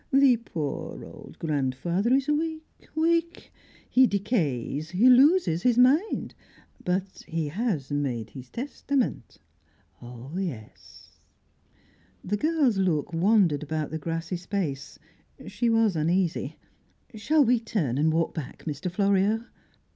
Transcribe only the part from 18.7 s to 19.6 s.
Florio?"